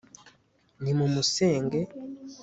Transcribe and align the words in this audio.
nimumusenge 0.81 1.79